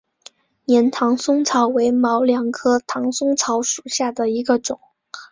[0.65, 4.79] 粘唐松草为毛茛科唐松草属下的一个种。